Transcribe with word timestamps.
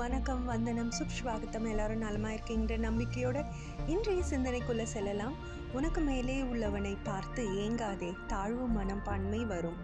வணக்கம் 0.00 0.42
வந்தனம். 0.44 0.90
சுப்ஸ்வாகத்தம் 0.96 1.66
எல்லாரும் 1.70 2.02
நலமா 2.04 2.30
இருக்கீங்கிற 2.32 2.74
நம்பிக்கையோட 2.78 3.38
இன்றைய 3.86 4.22
சிந்தனைக்குள்ள 4.30 4.82
செல்லலாம். 4.92 5.36
உனக்கு 5.72 6.00
மேலே 6.00 6.36
உள்ளவனை 6.42 6.92
பார்த்து 7.04 7.42
ஏங்காதே. 7.62 8.10
தாழ்வு 8.32 8.66
மனப்பான்மை 8.68 9.40
வரும். 9.52 9.78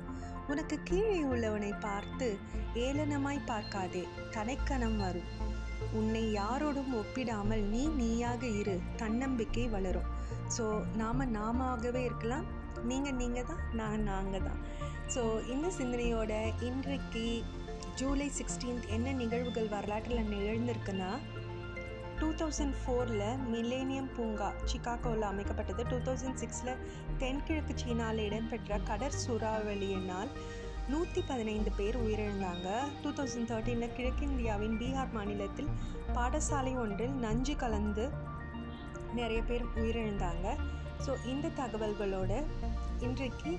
உனக்கு 0.49 0.77
கீழே 0.83 1.21
உள்ளவனை 1.33 1.73
பார்த்து 1.87 2.29
ஏளனமாய் 2.87 3.41
பார்க்காதே. 3.47 4.05
தனைக்கணம் 4.37 4.99
வரும். 4.99 5.31
உன்னை 6.01 6.25
யாரோடும் 6.33 6.93
ஒப்பிடாமல் 7.01 7.65
நீ 7.75 7.85
நீயாக 8.03 8.43
இரு. 8.61 8.77
தன்னம்பிக்கை 8.97 9.67
வளரும். 9.69 10.11
ஸோ 10.59 10.67
நாம் 11.03 11.33
நாமாகவே 11.39 12.03
இருக்கலாம். 12.11 12.47
நீங்கள் 12.91 13.19
நீங்கள் 13.23 13.49
தான் 13.49 13.65
நான் 13.81 14.03
நாங்கள் 14.03 14.47
தான் 14.47 14.63
ஸோ 15.15 15.23
இந்த 15.55 15.69
சிந்தனையோட 15.79 16.33
இன்றைக்கு 16.69 17.25
ஜூலை 18.01 18.27
சிக்ஸ்டீன்த் 18.37 18.87
என்ன 18.97 19.09
நிகழ்வுகள் 19.21 19.73
வரலாற்றில் 19.73 20.29
நிகழ்ந்திருக்குன்னா 20.35 21.11
டூ 22.19 22.29
தௌசண்ட் 22.41 22.77
ஃபோரில் 22.81 23.39
மில்லேனியம் 23.53 24.11
பூங்கா 24.17 24.49
சிகாகோவில் 24.71 25.27
அமைக்கப்பட்டது. 25.31 25.83
டூ 25.91 25.99
தௌசண்ட் 26.07 26.41
சிக்ஸில் 26.43 26.81
தென்கிழக்கு 27.21 27.75
சீனாவில் 27.83 28.23
இடம்பெற்ற 28.27 28.79
கடற் 28.91 29.19
சூறாவளியினால் 29.25 30.31
நூற்றி 30.93 31.21
பதினைந்து 31.31 31.71
பேர் 31.79 31.99
உயிரிழந்தாங்க. 32.05 32.69
டூ 33.03 33.11
தௌசண்ட் 33.19 33.51
தேர்ட்டீனில் 33.53 33.95
கிழக்கிந்தியாவின் 33.97 34.79
பீகார் 34.81 35.15
மாநிலத்தில் 35.17 35.71
பாடசாலை 36.17 36.75
ஒன்றில் 36.85 37.17
நஞ்சு 37.27 37.57
கலந்து 37.63 38.07
நிறைய 39.21 39.41
பேர் 39.51 39.65
உயிரிழந்தாங்க. 39.81 40.47
ஸோ 41.05 41.13
இந்த 41.33 41.55
தகவல்களோடு 41.61 42.39
இன்றைக்கு 43.07 43.53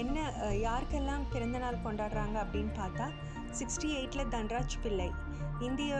என்ன 0.00 0.18
யாருக்கெல்லாம் 0.66 1.24
பிறந்தநாள் 1.32 1.84
கொண்டாடுறாங்க 1.84 2.36
அப்படின்னு 2.44 2.72
பார்த்தா 2.82 3.06
சிக்ஸ்டி 3.58 3.88
எயிட்டில் 3.98 4.32
தன்ராஜ் 4.34 4.76
பிள்ளை. 4.82 5.08
இந்திய 5.60 5.92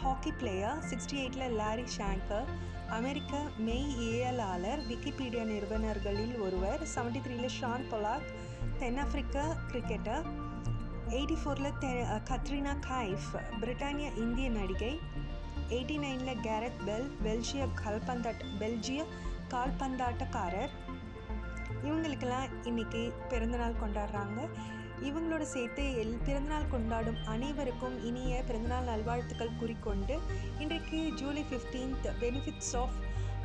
ஹாக்கி 0.00 0.32
பிளேயர் 0.40 0.80
சிக்ஸ்டி 0.90 1.16
எயிட்டில் 1.22 1.54
லாரி 1.60 1.84
ஷாங்கர். 1.96 2.50
அமெரிக்க 2.96 3.38
மெய் 3.66 3.92
இயலாளர் 4.06 4.82
விக்கிபீடியா 4.88 5.44
நிறுவனர்களில் 5.50 6.34
ஒருவர். 6.46 6.82
செவன்டி 6.94 7.20
த்ரீல 7.26 7.48
ஷான் 7.58 7.86
பொலாக் 7.92 8.26
தென்னாப்பிரிக்க 8.80 9.44
கிரிக்கெட்டர் 9.70 10.26
எயிட்டி 11.16 11.36
ஃபோரில் 11.42 11.78
தெ 11.78 11.92
கத்ரினா 12.30 12.74
கைஃப் 12.90 13.30
பிரிட்டானிய 13.60 14.10
இந்திய 14.24 14.50
நடிகை. 14.50 14.92
எயிட்டி 15.68 15.96
நைனில் 16.04 16.42
கேரத் 16.46 16.80
பெல் 16.86 17.08
பெல்ஜிய 17.24 17.68
கால்பந்தாட்ட 17.82 18.52
பெல்ஜிய 18.60 19.00
கால்பந்தாட்டக்காரர். 19.54 20.72
இவங்களுக்கெல்லாம் 21.86 22.48
இன்றைக்கி 22.68 23.02
பிறந்தநாள் 23.28 23.80
கொண்டாடுறாங்க. 23.82 24.40
இவங்களோட 25.08 25.42
சேர்த்து 25.42 25.82
எல் 25.96 26.18
பிறந்தநாள் 26.24 26.68
கொண்டாடும் 26.68 27.18
அனைவருக்கும் 27.24 28.04
இனிய 28.04 28.42
பிறந்தநாள் 28.46 28.84
நல்வாழ்த்துக்கள் 28.84 29.58
குறிக்கொண்டு 29.60 30.18
இன்றைக்கு 30.58 31.12
July 31.14 31.44
fifteenth 31.50 32.08
benefits 32.20 32.76
of 32.76 32.96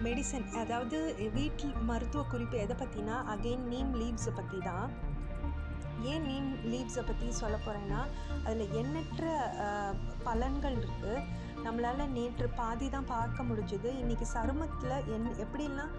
medicine 0.04 0.48
அதாவது 0.54 0.98
வீட்டில் 1.34 1.76
மருத்துவ 1.82 2.24
குறிப்பு 2.24 2.58
எதை 2.58 2.76
பற்றினா 2.76 3.16
அகெயின் 3.34 3.66
நீம் 3.68 3.94
லீவ்ஸை 3.94 4.34
பற்றி 4.36 4.58
தான் 4.58 4.92
ஏன் 6.04 6.22
நீம் 6.22 6.50
லீவ்ஸை 6.66 7.04
பற்றி 7.06 7.32
சொல்ல 7.32 7.58
போகிறேன்னா 7.58 8.02
அதில் 8.44 8.74
எண்ணற்ற 8.74 9.24
பலன்கள் 10.26 10.78
இருக்குது 10.78 11.24
நம்மளால் 11.64 12.12
நேற்று 12.12 12.50
பாதி 12.50 12.90
தான் 12.90 13.06
பார்க்க 13.06 13.44
முடிஞ்சுது. 13.44 13.90
இன்றைக்கி 14.02 14.26
சருமத்தில் 14.34 15.06
என் 15.08 15.30
எப்படிலாம் 15.38 15.94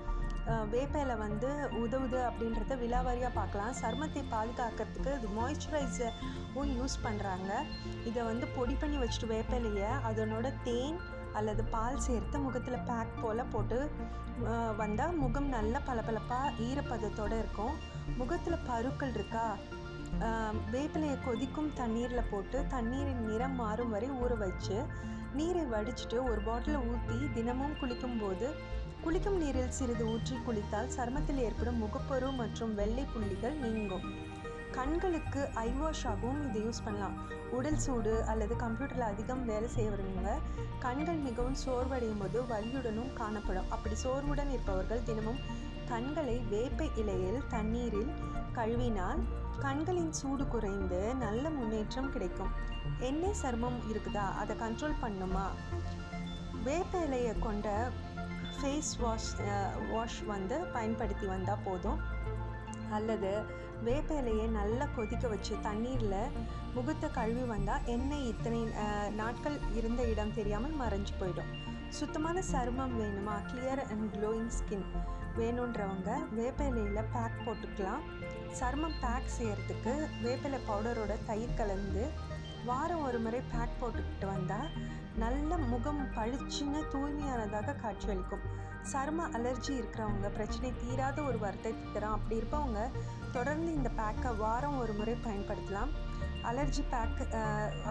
வேப்பையில் 0.72 1.20
வந்து 1.24 1.48
உதவுது 1.82 2.18
அப்படின்றத 2.28 2.76
விலாவாரியாக 2.82 3.32
பார்க்கலாம். 3.38 3.74
சருமத்தை 3.80 4.22
பாதுகாக்கிறதுக்கு 4.34 5.10
இது 5.18 5.28
மாய்ஸ்சரைசரும் 5.38 6.72
யூஸ் 6.78 6.96
பண்ணுறாங்க 7.06 7.50
இதை 8.08 8.20
வந்து 8.30 8.46
பொடி 8.56 8.74
பண்ணி 8.82 8.98
வச்சுட்டு 9.02 9.32
வேப்பிலையை 9.34 9.90
அதனோட 10.10 10.46
தேன் 10.68 10.98
அல்லது 11.38 11.62
பால் 11.74 12.04
சேர்த்து 12.06 12.36
முகத்தில் 12.44 12.86
பேக் 12.90 13.18
போல் 13.22 13.50
போட்டு 13.54 13.78
வந்தால் 14.80 15.18
முகம் 15.22 15.48
நல்ல 15.56 15.74
பளபளப்பாக 15.88 16.52
ஈரப்பதத்தோடு 16.68 17.36
இருக்கும். 17.42 17.74
முகத்தில் 18.20 18.64
பருக்கள் 18.68 19.12
இருக்கா? 19.16 19.46
வேப்பிலையை 20.74 21.16
கொதிக்கும் 21.26 21.70
தண்ணீரில் 21.80 22.28
போட்டு 22.30 22.58
தண்ணீரின் 22.74 23.22
நிறம் 23.30 23.56
மாறும் 23.62 23.92
வரை 23.94 24.08
ஊற 24.22 24.32
வச்சு 24.44 24.76
நீரை 25.36 25.62
வடிச்சிட்டு 25.64 26.16
ஒரு 26.30 26.40
பாட்டிலில் 26.40 26.84
ஊற்றி 26.90 27.18
தினமும் 27.34 27.74
குளிக்கும்போது 27.80 28.48
குளிக்கும் 29.04 29.36
நீரில் 29.36 29.70
சிறிது 29.70 30.04
ஊற்றி 30.06 30.36
குளித்தால் 30.46 30.88
சருமத்தில் 30.88 31.38
ஏற்படும் 31.38 31.80
முகப்பரு 31.82 32.28
மற்றும் 32.36 32.74
வெள்ளை 32.74 33.04
புள்ளிகள் 33.04 33.56
நீங்கும். 33.56 34.06
கண்களுக்கு 34.72 35.48
ஐ 35.54 35.70
வாஷ் 35.70 36.06
ஆகவும் 36.06 36.40
இதை 36.48 36.62
யூஸ் 36.62 36.82
பண்ணலாம். 36.84 37.16
உடல் 37.50 37.78
சூடு 37.78 38.24
அல்லது 38.24 38.54
கம்ப்யூட்டரில் 38.56 39.10
அதிகம் 39.12 39.44
வேலை 39.44 39.68
செய்கிறவங்க 39.76 40.32
கண்கள் 40.78 41.16
மிகவும் 41.16 41.58
சோர்வடையும் 41.64 42.20
போது 42.20 42.46
வலியுடனும் 42.46 43.12
காணப்படும். 43.12 43.70
அப்படி 43.70 43.94
சோர்வுடன் 43.94 44.50
இருப்பவர்கள் 44.50 45.02
தினமும் 45.02 45.40
கண்களை 45.88 46.38
வேப்ப 46.38 46.84
இலையில் 46.96 47.40
தண்ணீரில் 47.48 48.10
கழுவினால் 48.52 49.22
கண்களின் 49.60 50.12
சூடு 50.12 50.44
குறைந்து 50.48 51.14
நல்ல 51.14 51.50
முன்னேற்றம் 51.50 52.10
கிடைக்கும். 52.12 52.52
எண்ணெய் 52.98 53.40
சர்மம் 53.42 53.78
இருக்குதா? 53.90 54.26
அதை 54.40 54.56
கண்ட்ரோல் 54.56 54.94
பண்ணுமா? 55.02 55.46
வேப்ப 56.64 57.00
இலையை 57.06 57.38
கொண்ட 57.38 57.90
ஃபேஸ் 58.58 58.92
வாஷ் 59.00 59.32
வாஷ் 59.92 60.20
வந்து 60.32 60.58
பயன்படுத்தி 60.76 61.26
வந்தால் 61.26 61.64
போதும். 61.64 62.00
அல்லது 62.90 63.30
வேப்ப 63.84 64.20
இலையை 64.20 64.46
நல்லா 64.58 64.86
கொதிக்க 64.96 65.28
வச்சு 65.28 65.56
தண்ணீரில் 65.62 66.32
முகத்தை 66.74 67.10
கழுவி 67.10 67.44
வந்தால் 67.54 67.84
எண்ணெய் 67.84 68.26
இத்தனை 68.26 68.62
நாட்கள் 69.20 69.58
இருந்த 69.74 70.02
இடம் 70.12 70.34
தெரியாமல் 70.34 70.78
மறைஞ்சு 70.80 71.14
போயிடும். 71.20 71.52
சுத்தமான 71.88 72.42
சருமம் 72.52 72.94
வேணுமா? 73.00 73.34
கிளியர் 73.50 73.82
அண்ட் 73.92 74.16
க்ளோயிங் 74.16 74.50
ஸ்கின் 74.58 74.84
வேணுன்றவங்க 75.38 76.10
வேப்ப 76.34 76.64
இலையில் 76.64 77.08
பேக் 77.12 77.42
போட்டுக்கலாம். 77.44 78.04
சருமம் 78.58 78.98
பேக் 79.00 79.34
செய்கிறதுக்கு 79.38 79.92
வேப்பிலை 80.24 80.58
பவுடரோட 80.68 81.14
தயிர் 81.26 81.54
கலந்து 81.54 82.10
வாரம் 82.64 83.02
ஒரு 83.02 83.18
முறை 83.18 83.40
பேக் 83.52 83.76
போட்டுக்கிட்டு 83.80 84.26
வந்தால் 84.26 84.68
நல்ல 85.16 85.56
முகம் 85.56 86.02
பளிச்சுன்னு 86.16 86.80
தூய்மையானதாக 86.92 87.76
காட்சியளிக்கும் 87.82 88.44
சரும 88.92 89.24
அலர்ஜி 89.36 89.72
இருக்கிறவங்க 89.80 90.28
பிரச்சனை 90.34 90.72
தீராத 90.82 91.22
ஒரு 91.22 91.38
வருத்தத்தை 91.38 91.92
தரும் 91.92 92.10
அப்படி 92.10 92.40
இருப்பவங்க 92.40 92.90
தொடர்ந்து 93.32 93.74
இந்த 93.74 93.90
பேக்கை 93.96 94.36
வாரம் 94.36 94.78
ஒரு 94.78 94.92
முறை 94.92 95.16
பயன்படுத்தலாம். 95.24 95.92
அலர்ஜி 96.50 96.82
பேக் 96.92 97.22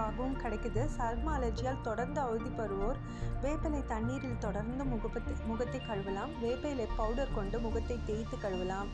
ஆகவும் 0.04 0.36
கிடைக்குது. 0.44 0.82
சர்ம 0.98 1.32
அலர்ஜியால் 1.38 1.82
தொடர்ந்து 1.82 2.20
அவதிப்படுவோர் 2.22 3.00
வேப்பிலை 3.44 3.82
தண்ணீரில் 3.86 4.44
தொடர்ந்து 4.46 4.84
முகப்பத்தை 4.84 5.34
முகத்தை 5.52 5.82
கழுவலாம். 5.90 6.32
வேப்பிலை 6.44 6.88
பவுடர் 7.00 7.36
கொண்டு 7.38 7.60
முகத்தை 7.60 7.98
தேய்த்து 8.06 8.38
கழுவலாம். 8.46 8.90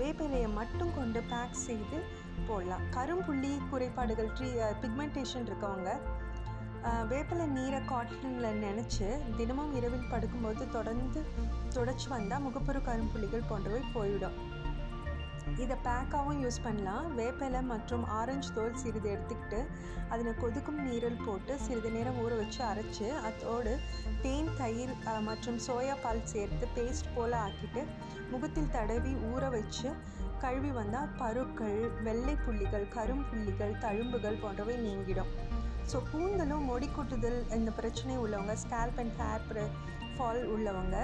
வேப்பிலையை 0.00 0.50
மட்டும் 0.58 0.92
கொண்டு 0.98 1.22
பேக் 1.32 1.62
செய்து 1.66 2.00
போடலாம். 2.48 2.84
கரும்புள்ளி 2.96 3.52
குறைபாடுகள் 3.70 4.34
ட்ரீ 4.38 4.50
பிக்மெண்டேஷன் 4.82 5.48
இருக்கவங்க 5.50 5.90
வேப்பிலை 7.10 7.44
நீரை 7.56 7.78
காட்டனில் 7.90 8.58
நினச்சி 8.64 9.06
தினமும் 9.36 9.74
இரவில் 9.78 10.10
படுக்கும்போது 10.10 10.64
தொடர்ந்து 10.74 11.20
தொடச்சி 11.76 12.08
வந்தால் 12.08 12.44
முகப்பரு 12.46 12.80
கரும்புள்ளிகள் 12.88 13.46
போன்றவை 13.48 13.80
போயிடும் 13.94 14.36
இதை 15.62 15.76
பேக்காகவும் 15.86 16.40
யூஸ் 16.44 16.58
பண்ணலாம். 16.66 17.06
வேப்பிலை 17.18 17.60
மற்றும் 17.72 18.04
ஆரஞ்சு 18.18 18.50
தோல் 18.56 18.80
சிறிது 18.82 19.08
எடுத்துக்கிட்டு 19.14 19.60
அதில் 20.12 20.40
கொதிக்கும் 20.42 20.80
நீரில் 20.86 21.22
போட்டு 21.26 21.52
சிறிது 21.66 21.90
நேரம் 21.96 22.18
ஊற 22.22 22.32
வச்சு 22.40 22.60
அரைச்சி 22.70 23.06
அதோடு 23.28 23.72
தேன் 24.24 24.50
தயிர் 24.60 24.94
மற்றும் 25.28 25.58
சோயா 25.66 25.94
பால் 26.04 26.28
சேர்த்து 26.32 26.66
பேஸ்ட் 26.76 27.12
போல் 27.16 27.36
ஆக்கிட்டு 27.44 27.82
முகத்தில் 28.32 28.72
தடவி 28.76 29.12
ஊற 29.32 29.42
வச்சு 29.56 29.88
கழுவி 30.44 30.70
வந்தால் 30.78 31.12
பருக்கள் 31.20 31.78
வெள்ளை 32.06 32.34
புள்ளிகள் 32.44 32.86
கரும்புள்ளிகள் 32.96 33.74
தழும்புகள் 33.84 34.42
போன்றவை 34.42 34.76
நீங்கிடும். 34.86 35.30
ஸோ 35.90 35.96
கூந்தலும் 36.10 36.66
முடி 36.70 36.88
கொட்டுதல் 36.88 37.40
இந்த 37.58 37.70
பிரச்சனை 37.78 38.14
உள்ளவங்க 38.24 38.54
ஸ்கேல்ப் 38.64 39.00
அண்ட் 39.02 39.16
ஹேர் 39.20 39.46
ஃபால் 40.16 40.42
உள்ளவங்க 40.54 40.96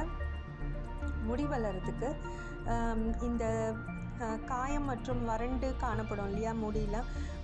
முடி 1.28 1.44
வளர்கிறதுக்கு 1.52 2.10
இந்த 3.28 3.44
காயம் 4.50 4.88
மற்றும் 4.90 5.20
வறண்டு 5.30 5.68
காணப்படும் 5.82 6.28
இல்லையா? 6.30 6.52
முடியில். 6.62 6.98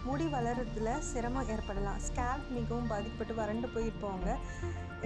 முடி 0.07 0.27
வளர்கிறதுல 0.35 0.91
சிரமம் 1.11 1.49
ஏற்படலாம். 1.55 2.01
ஸ்கேல்ப் 2.07 2.49
மிகவும் 2.57 2.91
பாதிக்கப்பட்டு 2.93 3.35
வறண்டு 3.41 3.69
போயிருப்பவங்க. 3.75 4.31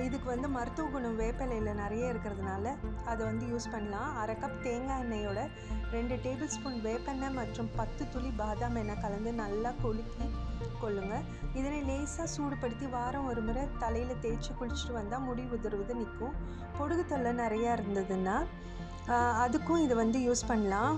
இதுக்கு 0.06 0.26
வந்து 0.32 0.48
மருத்துவ 0.56 0.88
குணம் 0.90 1.18
வேப்பிலையில் 1.20 1.78
நிறைய 1.82 2.12
இருக்கிறதுனால 2.12 2.66
அதை 3.10 3.22
வந்து 3.30 3.44
யூஸ் 3.52 3.72
பண்ணலாம். 3.72 4.10
அரை 4.20 4.34
கப் 4.42 4.60
தேங்காய் 4.66 5.02
எண்ணெயோட 5.04 5.40
ரெண்டு 5.94 6.14
டேபிள் 6.24 6.52
ஸ்பூன் 6.56 6.78
வேப்பெண்ணெய் 6.88 7.36
மற்றும் 7.38 7.70
பத்து 7.78 8.02
துளி 8.12 8.30
பாதாம் 8.42 8.76
எண்ணெய் 8.82 9.02
கலந்து 9.04 9.32
நல்லா 9.42 9.70
கொலுக்கி 9.84 10.26
கொள்ளுங்கள் 10.82 11.24
இதனை 11.58 11.80
லேசாக 11.88 12.26
சூடுபடுத்தி 12.34 12.86
வாரம் 12.96 13.26
ஒரு 13.30 13.40
முறை 13.48 13.62
தலையில் 13.82 14.20
தேய்ச்சி 14.24 14.52
குளிச்சுட்டு 14.60 14.94
வந்தால் 14.98 15.24
முடி 15.28 15.42
உதிர்வது 15.56 15.94
நிற்கும். 16.00 16.36
பொடுகு 16.78 17.04
தொல்லை 17.12 17.32
நிறையா 17.44 17.70
இருந்ததுன்னா 17.78 18.36
அதுக்கும் 19.44 19.82
இதை 19.84 19.94
வந்து 20.02 20.18
யூஸ் 20.26 20.48
பண்ணலாம். 20.50 20.96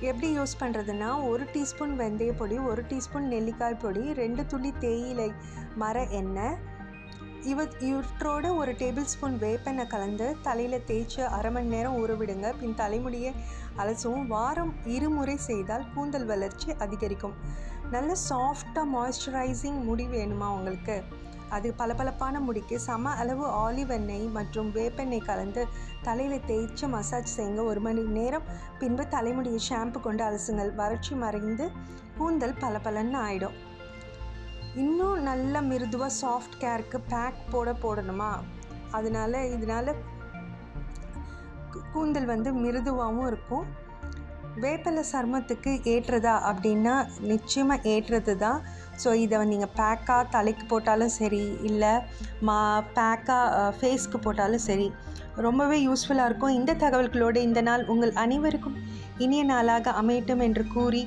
எப்படி 0.00 0.38
யூஸ் 0.38 0.60
பண்ணுறதுன்னா 0.60 1.28
ஒரு 1.28 1.44
டீஸ்பூன் 1.52 1.94
வெந்தய 1.98 2.32
பொடி 2.36 2.58
ஒரு 2.58 2.82
டீஸ்பூன் 2.88 3.28
நெல்லிக்காய் 3.32 3.74
பொடி 3.74 4.12
ரெண்டு 4.12 4.46
துளி 4.46 4.72
தேயிலை 4.78 5.32
மர 5.76 6.04
எண்ணெய் 6.04 6.56
இவ 7.42 7.64
இவற்றோட 7.64 8.56
ஒரு 8.56 8.72
டேபிள் 8.72 9.02
ஸ்பூன் 9.02 9.38
வேப்பெண்ணெய் 9.38 9.86
கலந்து 9.86 10.36
தலையில் 10.42 10.84
தேய்ச்சி 10.86 11.20
அரை 11.20 11.50
மணி 11.50 11.66
நேரம் 11.66 12.06
உறவிடுங்க 12.06 12.54
பின் 12.60 12.74
தலைமுடியை 12.74 13.32
அலசவும். 13.76 14.26
வாரம் 14.26 14.74
இருமுறை 14.84 15.36
செய்தால் 15.36 15.86
கூந்தல் 15.94 16.24
வளர்ச்சி 16.24 16.74
அதிகரிக்கும். 16.78 17.34
நல்ல 17.90 18.12
சாஃப்டாக 18.28 18.86
மாய்ஸ்சரைசிங் 18.94 19.82
முடி 19.82 20.06
வேணுமா 20.06 20.48
உங்களுக்கு? 20.48 21.02
அது 21.50 21.74
பளபளப்பான 21.74 22.40
முடிக்கு 22.40 22.80
சம 22.80 23.10
அளவு 23.10 23.46
ஆலிவ் 23.46 23.90
எண்ணெய் 23.90 24.26
மற்றும் 24.26 24.72
வேப்பெண்ணெய் 24.72 25.24
கலந்து 25.24 25.66
தலையில் 26.02 26.46
தேய்ச்சி 26.46 26.88
மசாஜ் 26.88 27.38
செய்யுங்க. 27.38 27.64
ஒரு 27.64 27.80
மணி 27.80 28.02
நேரம் 28.02 28.42
பின்பு 28.78 29.08
தலைமுடியை 29.08 29.60
ஷாம்பு 29.68 30.00
கொண்டு 30.00 30.24
அலசுங்கள். 30.24 30.74
வறட்சி 30.74 31.14
மறைந்து 31.14 31.70
கூந்தல் 32.18 32.60
பளபளன்னு 32.60 33.18
ஆகிடும் 33.22 33.56
இன்னும் 34.74 35.22
நல்ல 35.22 35.60
மிருதுவாக 35.60 36.12
சாஃப்ட் 36.22 36.60
கேருக்கு 36.60 36.98
பேக் 37.08 37.50
போட 37.50 37.72
போடணுமா? 37.72 38.30
அதனால 38.90 39.46
இதனால் 39.46 39.94
கூந்தல் 41.92 42.24
வந்து 42.24 42.52
மிருதுவாகவும் 42.52 43.26
இருக்கும். 43.26 43.84
வேப்பிலை 44.60 45.04
சருமத்துக்கு 45.12 45.70
ஏற்றதா 45.84 46.34
அப்படின்னா 46.50 47.06
நிச்சயமாக 47.20 47.88
ஏற்றது 47.88 48.38
தான் 48.38 48.62
ஸோ 49.04 49.14
இதை 49.14 49.44
நீங்கள் 49.44 49.74
பேக்காக 49.76 50.22
தலைக்கு 50.30 50.64
போட்டாலும் 50.66 51.14
சரி 51.18 51.42
இல்லை 51.62 51.92
மா 52.40 52.58
பேக்காக 52.94 53.72
ஃபேஸ்க்கு 53.80 54.20
போட்டாலும் 54.20 54.64
சரி 54.68 54.88
ரொம்பவே 55.36 55.78
யூஸ்ஃபுல்லாக 55.86 56.28
இருக்கும். 56.28 56.54
இந்த 56.58 56.74
தகவல்களோடு 56.74 57.36
இந்த 57.36 57.60
நாள் 57.60 57.84
உங்கள் 57.86 58.12
அனைவருக்கும் 58.12 58.76
இனிய 59.18 59.44
நாளாக 59.44 59.94
அமையட்டும் 60.02 60.42
என்று 60.42 60.64
கூறி 60.66 61.02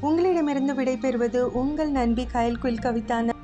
உங்களிடமிருந்து 0.00 0.74
விடைபெறுவது 0.74 1.40
உங்கள் 1.62 1.90
நண்பி 1.90 2.26
கயல் 2.34 2.60
குயில் 2.60 2.84
கவிதான 2.84 3.35